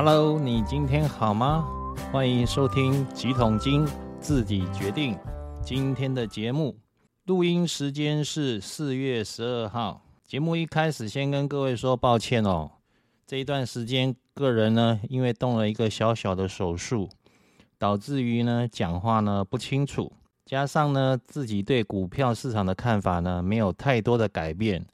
[0.00, 1.66] Hello，你今天好吗？
[2.12, 3.84] 欢迎收听几桶金
[4.20, 5.18] 自己决定
[5.60, 6.76] 今天的节目。
[7.24, 10.00] 录音时间是四月十二号。
[10.24, 12.70] 节目一开始先跟各位说抱歉哦，
[13.26, 17.08] 这一段时间个人呢因为动了一个小小的手术，
[17.76, 20.12] 导致于呢讲话呢不清楚，
[20.46, 24.86] 加上呢自己对股票市场的看法呢没有太多的改变，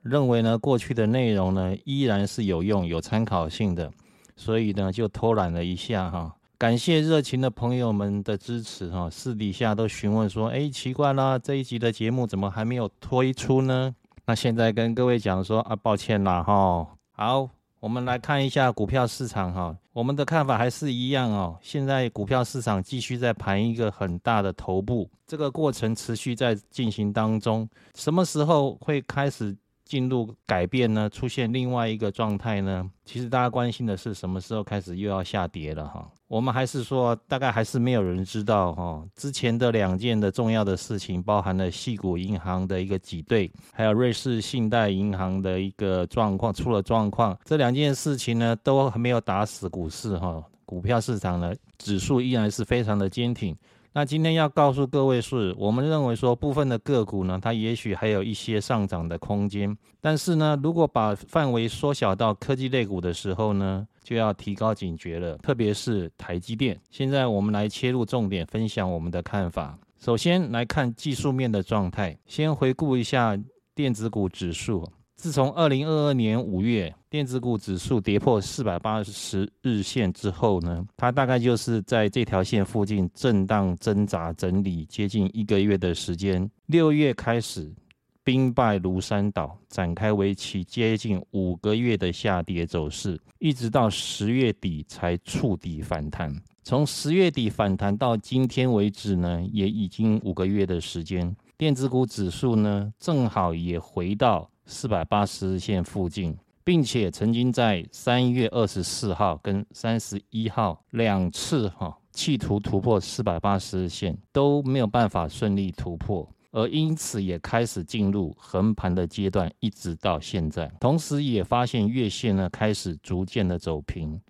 [0.00, 3.90] 认为呢过去的内容呢依然是有用有参考性的。
[4.36, 6.34] 所以呢，就偷懒了一下哈。
[6.56, 9.10] 感谢热情的朋友们的支持哈。
[9.10, 13.94] 私底下都询问说：“哎，奇怪啦，这一集的节目怎么还没有推出呢？”
[14.26, 16.86] 那现在跟各位讲说啊，抱歉啦哈。
[17.10, 17.48] 好，
[17.80, 19.76] 我们来看一下股票市场哈。
[19.92, 21.58] 我们的看法还是一样哦。
[21.60, 27.68] 现在股票市场继续在盘一个很大的头部，这个过程持续在进行当中。
[27.94, 29.54] 什么时候会开始？
[29.84, 32.90] 进入改变呢，出现另外一个状态呢？
[33.04, 36.10] 其实大家关心的是什么时候开始又要下跌了哈？
[36.26, 39.04] 我们还是说，大概还是没有人知道哈。
[39.14, 47.38] 之前的两件的重要的事情，包含了细谷银行的一个挤兑，还有瑞士信贷银行的一个状况出了状况。
[47.44, 53.54] 这两件事情呢，都还没有打死股市哈，股票市场呢，指数依然是非常的坚挺。
[53.96, 59.76] 那今天要告诉各位是，我们认为说部分的个股呢，它也许还有一些上涨的空间。
[60.00, 65.36] 但是呢，如果把范围缩小到科技类股的时候呢，就要提高警觉了。
[65.38, 66.76] 特别是台积电。
[66.90, 69.78] 现在我们来切入重点，分享我们的看法。
[70.00, 73.38] 首先来看技术面的状态，先回顾一下
[73.76, 74.90] 电子股指数。
[75.24, 86.46] 自从二零二二年五月电子股指数跌破四百八十日线之后呢，它大概就是在这条线附近震荡挣扎整理接近一个月的时间。
[86.66, 87.74] 六月开始
[88.22, 96.30] 兵败如山倒，展开为期接近五个月的下跌走势，一直到十月底才触底反弹。
[96.64, 101.34] 从十月底反弹到今天为止呢，也已经五个月的时间。
[101.56, 104.50] 电子股指数呢，正好也回到。
[104.66, 120.70] 四百八十日线附近，并且曾经在三月二十四号跟三十一号两次哈企图突破四百八十日线都没有办法顺利突破，而因此也开始进入横盘的阶段，一直到现在。
[120.80, 124.20] 同时也发现月线呢开始逐渐的走平，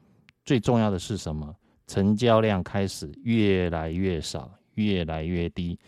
[0.45, 1.55] 最重要的是什么？
[1.87, 5.79] 成交量开始越来越少，越来越低。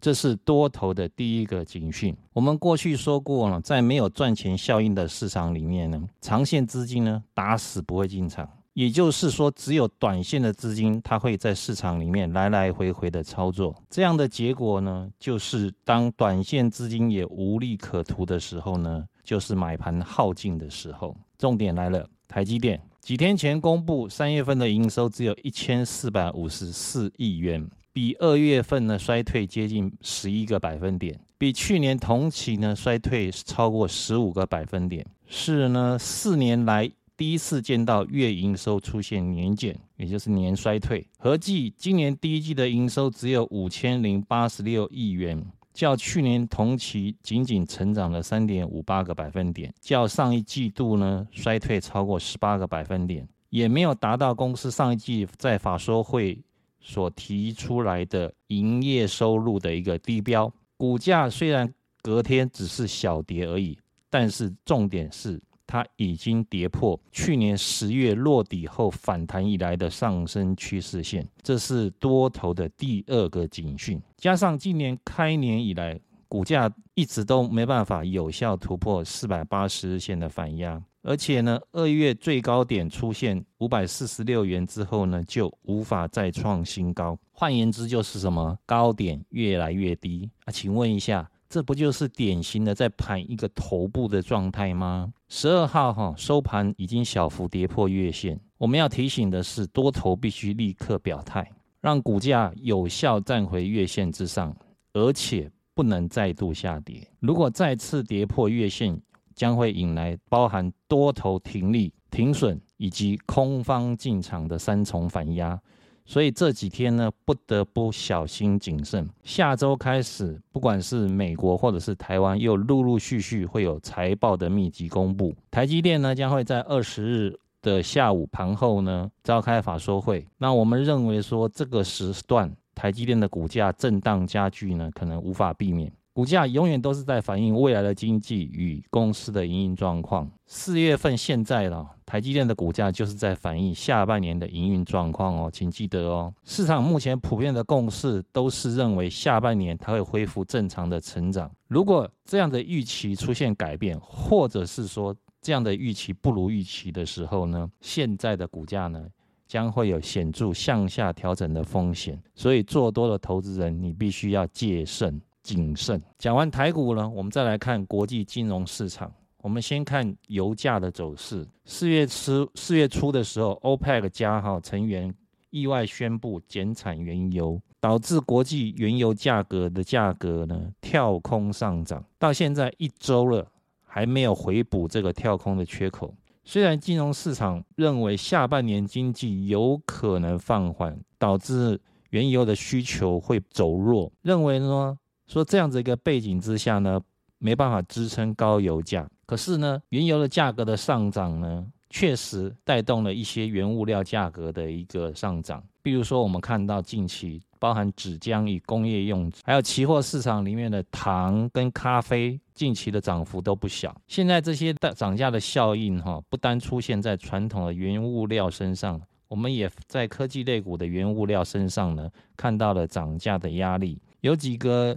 [0.00, 2.16] 这是多头的第一个警讯。
[2.32, 8.48] 我们过去说过了，在没有赚钱效应的市场里面呢，长线资金呢打死不会进场。
[8.74, 13.74] 也就是说，只有短线的资金，它会在市场里面来来回回的操作。
[13.88, 21.16] 这样的结果呢，就是当短线资金也无利可图的时候呢，就是买盘耗尽的时候。
[21.38, 27.66] 重点来了，台积电几天前公布三月份的营收只有一千四百五十四亿元。
[27.96, 41.06] 比二月份呢衰退接近十一个百分点，比去年同期呢衰退超过十五个百分点，是呢四年来第一次见到月营收出现年减，也就是年衰退。
[41.16, 45.42] 合计今年第一季的营收只有五千零八十六亿元，
[45.72, 56.38] 较去年同期仅仅成长了三点五八个百分点，较上一季度呢衰退超过十八个百分点，也没有达到公司上一季在法说会。
[56.80, 61.72] 所提出来的营业收入的一个低标，股价虽然
[62.02, 63.78] 隔天只是小跌而已，
[64.08, 74.00] 但是重点是它已经跌破去年十月落底后反弹以来的上升趋势线，这是多头的第二个警讯。
[74.16, 75.98] 加上今年开年以来，
[76.28, 80.80] 股价一直都没办法有效突破四百八十日线的反压。
[81.08, 87.16] 而且呢，二月最高点出现五百四十六元之后呢，就无法再创新高。
[87.30, 90.50] 换言之，就是什么高点越来越低啊？
[90.50, 95.12] 请问一下，这不就是典型的在盘一个头部的状态吗？
[95.28, 98.40] 十二号哈收盘已经小幅跌破月线。
[98.58, 101.48] 我们要提醒的是，多头必须立刻表态，
[101.80, 104.52] 让股价有效站回月线之上，
[104.92, 107.06] 而且不能再度下跌。
[107.20, 109.00] 如果再次跌破月线，
[109.36, 115.60] 将会引来包含多头停利、停损以及空方进场的三重反压，
[116.06, 119.08] 所以这几天呢不得不小心谨慎。
[119.22, 125.34] 下周开始，不管是美国或者是台湾，又陆陆续续会有财报的密集公布。
[125.50, 130.26] 台积电呢将会在二十日的下午盘后呢召开法说会。
[130.38, 135.92] 那我们认为说这个时段台积电的股价震荡加剧呢，可能无法避免。
[136.16, 140.26] 股价永远都是在反映未来的经济与公司的营运状况。
[140.46, 146.32] 四月份现在了，台积电的股价就是在反映下半年的营运状况哦，请记得哦。
[146.42, 151.50] 市场目前普遍的共识都是认为下半年它会恢复正常的成长。
[151.68, 159.04] 如果这样的预期出现改变，或者是说这样的预期不如预期的时候呢，现在的股价呢
[159.46, 162.18] 将会有显著向下调整的风险。
[162.34, 165.20] 所以做多的投资人，你必须要戒慎。
[165.54, 166.02] 谨慎。
[166.18, 169.12] 讲完台股呢，我们再来看国际金融市场。
[169.42, 171.46] 我们先看油价的走势。
[171.64, 175.14] 四月初四月初的时候，OPEC 加哈成员
[175.50, 182.04] 意外宣布减产原油，导致国际原油价格的价格呢跳空上涨。
[182.18, 183.46] 到现在一周了，
[183.84, 186.12] 还没有回补这个跳空的缺口。
[186.42, 194.98] 虽然金融市场认为下半年经济有可能放缓，导致原油的需求会走弱，认为呢。
[195.26, 197.00] 说这样子一个背景之下呢，
[197.38, 199.08] 没办法支撑高油价。
[199.26, 205.62] 可是呢，原油的价格的上涨呢，确实带动了一些原物料价格的一个上涨。
[205.82, 213.94] 比如说，我们看到近期包含纸浆与工业用纸，还有期货市场里面的糖跟咖啡，近期的涨幅都不小。
[214.06, 224.00] 现在这些的涨价的效应哈，不单出现在传统的原物料身上，我们也在科技类股的原物料身上呢，看到了涨价的压力。
[224.20, 224.96] 有几个。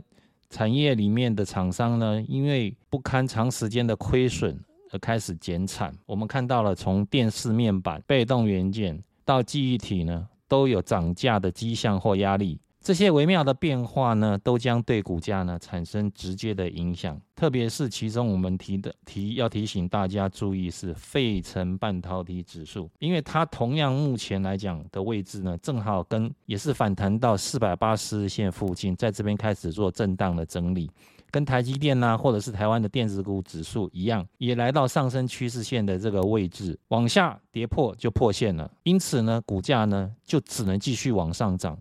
[0.50, 4.60] 产业里面的厂商呢，因为不堪长时间的亏损
[4.92, 5.94] 而开始减产。
[6.06, 12.60] 我们看到了从电视面板、被动元件到记忆体呢，都有涨价的迹象或压力。
[12.82, 17.20] 这些微妙的变化呢，都将对股价呢产生直接的影响。
[17.36, 30.90] 特别是其中我们提的提要提醒大家注意是费城半导体指数，因为它同样目前来讲的位置呢，正好跟也是反弹到四百八十日线附近，在这边开始做震荡的整理，
[31.32, 41.78] 跟台积电呐或者是台湾的电子股指数一样，也来到上升趋势线的这个位置，往下跌破就破线了，因此呢，股价呢就只能继续往上涨。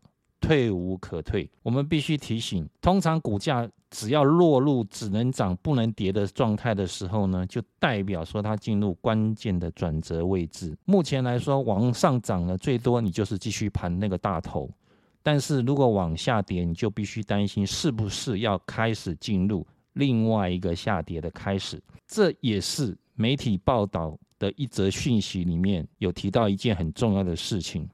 [0.49, 10.75] 退无可退，我们必须提醒：通常股价只要落入只能涨不能跌的状态的时候呢，就代表说它进入关键的转折位置。
[10.87, 14.71] 目前来说，往上涨了最多你就是继续盘那个大头，
[15.23, 21.79] 但是如果往下跌，你就必须担心是不是要开始进入另外一个下跌的开始。
[22.07, 27.87] 这也是媒体报道的一则讯息里面有提到一件很重要的事情。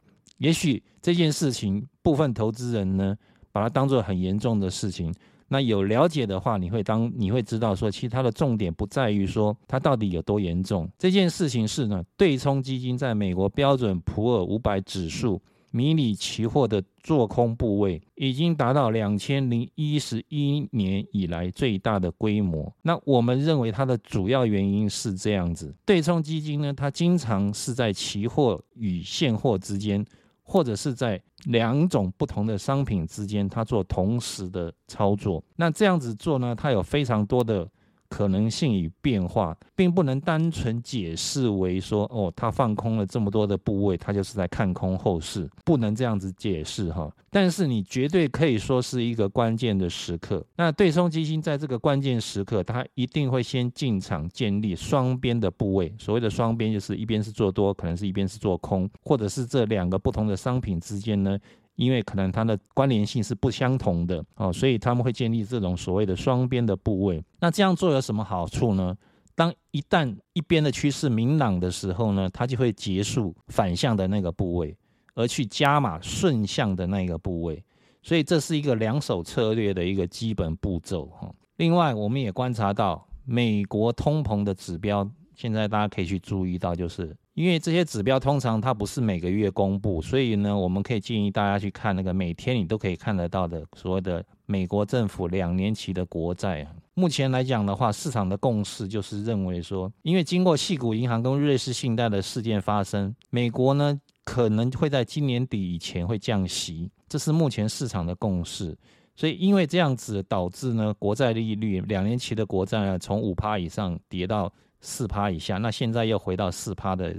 [0.44, 3.16] 也许这件事情，部分投资人呢，
[3.50, 5.10] 把它当做很严重的事情。
[5.48, 10.86] 那有了解的话，你会当你会知道说，其实它的重点不在于说它到底有多严重。
[10.98, 22.70] 这件事情是呢，对冲基金在美国标准普尔五百指数迷你期货的做空部位，已经达到两千零一十一年以来最大的规模。
[22.82, 30.04] 那我们认为它的主要原因是这样子：对冲基金呢，它经常是在期货与现货之间。
[30.44, 35.42] 或者是在两种不同的商品之间，它做同时的操作。
[35.56, 37.68] 那这样子做呢，它有非常多的。
[38.08, 47.10] 可能性与变化，并不能单纯解释为说，哦，他放空了这么多的部位，他就是在看空后市，不能这样子解释哈。
[47.30, 50.44] 但是你绝对可以说是一个关键的时刻。
[50.56, 55.92] 那对冲基金在这个关键时刻，它一定会先进场建立双边的部位。
[55.98, 61.36] 所谓的双边，就是一边是做多，可能是一边是做空，或者是这两个不同的商品之间呢？
[61.76, 67.22] 因为可能它的关联性是不相同的哦，所以他们会建立这种所谓的双边的部位。
[67.40, 68.96] 那这样做有什么好处呢？
[69.34, 74.76] 当一旦一边的趋势明朗的时候呢，它就会结束反向的那个部位，
[75.14, 77.62] 而去加码顺向的那个部位。
[78.02, 81.34] 所以这是一个两手策略的一个基本步骤哈。
[81.56, 87.16] 另外，我们也观察到美国通膨的指标，现在大家可以去注意到就是。
[87.34, 96.64] 因为这些指标通常它不是每个月公布，所以呢，我们可以建议大家去看那个每天你都可以看得到的所谓的美国政府两年期的国债。
[96.94, 108.76] 目前来讲的话，市场的共识就是认为说，因为经过细谷银行跟瑞士信贷的事件发生，美国呢可能会在今年底以前会降息，这是目前市场的共识。
[109.16, 114.52] 所以因为这样子导致呢，国债利率两年期的国债啊从五趴以上跌到。
[114.84, 117.16] 四趴以下，那现在又回到四趴的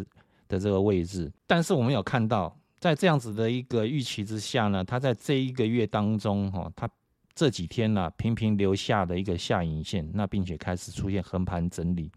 [0.48, 1.32] 的这个位置。
[1.48, 6.88] 但是我们有看到，在这样子的一个预期之下呢，它在这一个月当中，哈，它
[7.34, 12.12] 这几天呢频频留下的一个下影线，那并且开始出现横盘整理。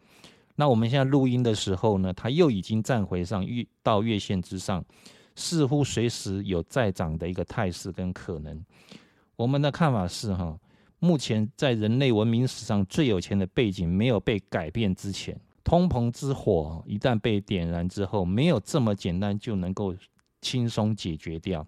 [0.54, 4.84] 那我们现在录音的时候呢，它又已经站回上月到月线之上，
[5.34, 8.62] 似乎随时有再涨的一个态势跟可能。
[9.34, 10.58] 我们的看法是，哈。
[11.00, 19.94] 目前在人类文明史上最有钱的背景没有被改变之前，通膨之火一旦被点燃之后，没有这么简单就能够
[20.40, 21.66] 轻松解决掉。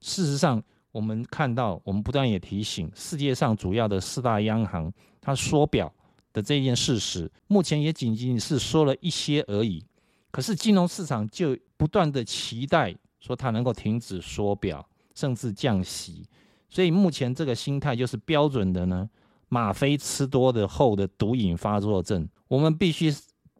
[0.00, 5.92] 事实上，我们看到，我们不断也提醒世界上主要的四大央行，它缩表
[6.32, 9.84] 的这件事实，目前也仅仅是说了一些而已。
[10.30, 16.26] 可是金融市场就不断的期待说它能够停止缩表，甚至降息。
[16.68, 19.08] 所以目前这个心态就是标准的呢，
[19.48, 22.28] 吗啡吃多的后的毒瘾发作症。
[22.48, 23.12] 我们必须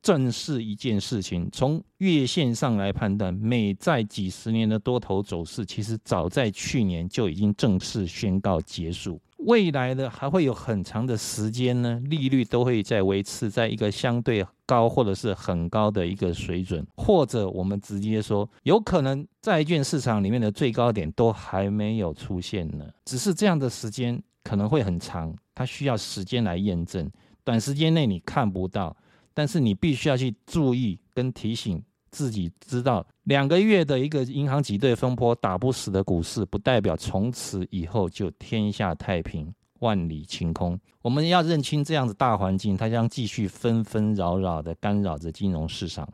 [0.02, 9.20] 正视一件事情，从月线上来判断，美债几十年的多头走势，其实早在去年就已经正式宣告结束。
[9.44, 27.10] 未来的还会有很长的时间呢，利率都会在维持在一个相对高或者是很高的一个水准，或者我们直接说，有可能债券市场里面的最高点都还没有出现呢，只是这样的时间可能会很长，它需要时间来验证，
[27.44, 28.96] 短时间内你看不到，
[29.34, 31.82] 但是你必须要去注意跟提醒。
[32.14, 40.78] 自己知道，两个月的一个银行挤兑风波打不死的股市，不代表从此以后就天下太平、万里晴空。
[41.02, 46.08] 我们要认清这样子大环境，它将继续纷纷扰扰的干扰着金融市场。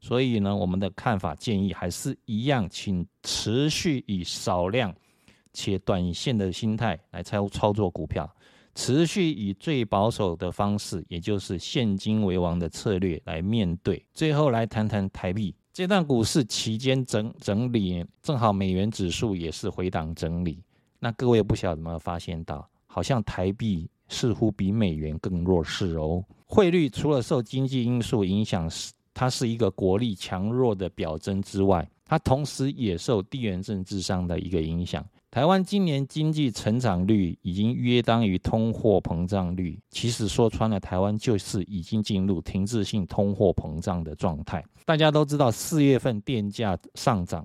[0.00, 4.92] 所以呢，我们的看法建议还是一样，请持续以少量
[5.52, 8.28] 且短线的心态来操操作股票。
[8.74, 14.04] 持续以最保守的方式，也就是现金为王的策略来面对。
[14.12, 20.62] 最后来谈谈台币这段股市期间整整理，正好美元指数也是回档整理。
[20.98, 26.24] 那各位不晓得有没有发现到，好像台币似乎比美元更弱势哦。
[26.46, 35.04] 汇率除了受经济因素影响，是它是一个国力强弱的表征之外，它同时也受地缘政治上的一个影响。
[35.34, 44.64] 台湾今年经济成长率已经约当于通货膨胀率，其实说穿了，台湾就是已经进入停滞性通货膨胀的状态。
[44.84, 47.44] 大家都知道，四月份电价上涨，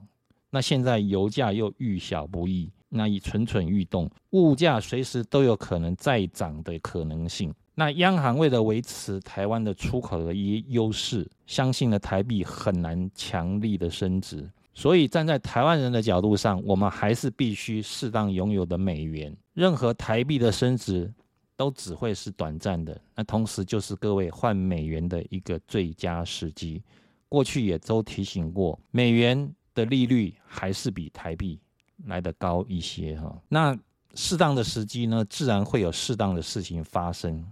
[0.51, 7.51] 那现在油价又遇小不易，那已蠢蠢欲动，物价随时都有可能再涨的可能性。
[7.74, 14.48] 那央行为了维持台湾的出口的一优势，相信了台币很难强力的升值。
[14.79, 19.36] 所以站在台湾人的角度上，我们还是必须适当拥有的美元。
[19.53, 21.13] 任何台币的升值
[21.57, 26.81] 都只会是短暂的，那同时就是各位换美元的一个最佳时机。
[27.27, 31.59] 过去也都提醒过，美元的利率还是比台币
[32.05, 33.38] 来的高一些哈。
[33.50, 33.77] 那
[34.15, 37.45] 适当的时机呢，自然会有适当的事情发生。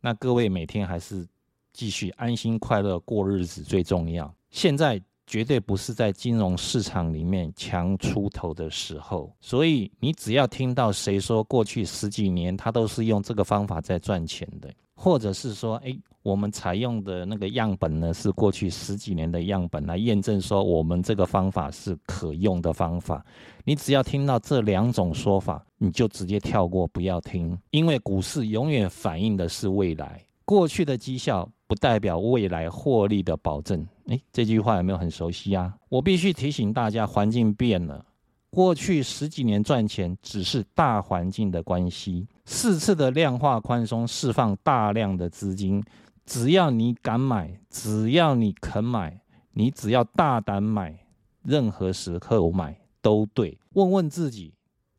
[0.00, 1.24] 那各位每天还是
[1.72, 4.34] 继续安心快乐过日子最重要。
[4.50, 5.00] 现在。
[5.26, 23.24] 绝对不是在金融市场里面强出头的时候，所以你只要听到谁说过去十几年他都是用这个方法在赚钱的，或者是说，哎，我们采用的那个样本呢是过去十几年的样本来验证说我们这个方法是可用的方法，
[23.64, 31.48] 你只要听到这两种说法，你就直接跳过不要听，因为股市永远反映的是未来，过去的绩效。
[31.72, 33.88] 不代表未来获利的保证。
[34.08, 35.74] 诶，这句话有没有很熟悉啊？
[35.88, 38.04] 我必须提醒大家，环境变了。
[38.50, 42.28] 过去十几年赚钱只是大环境的关系。
[42.44, 45.82] 四次的量化宽松释放大量的资金，
[46.26, 49.22] 只要你敢买，只要你肯买，
[49.54, 50.94] 你只要大胆买，
[51.42, 53.58] 任何时刻买都对。
[53.72, 54.52] 问问自己，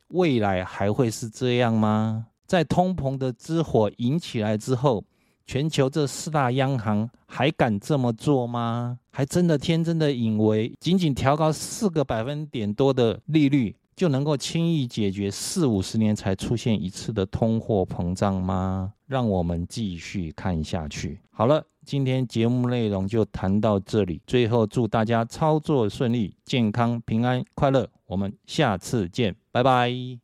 [0.08, 2.26] 未来还会是这样吗？
[2.44, 5.04] 在通膨的之火引起来之后。
[5.46, 8.98] 全球这四大央行还敢这么做吗？
[9.10, 18.92] 还真的天真的以为仅仅调高四个百分点多的利率就能够轻易解决四五十年才出现一次的通货膨胀吗？
[19.06, 21.20] 让我们继续看下去。
[21.30, 24.20] 好了，今天节目内容就谈到这里。
[24.26, 27.88] 最后祝大家操作顺利、健康、平安、快乐。
[28.06, 29.94] 我们下次见，拜拜。